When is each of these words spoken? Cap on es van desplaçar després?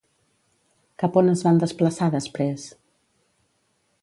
Cap 1.03 1.19
on 1.21 1.29
es 1.33 1.45
van 1.49 1.61
desplaçar 1.65 2.11
després? 2.19 2.67